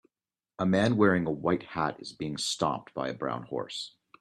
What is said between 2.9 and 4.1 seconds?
by a brown horse.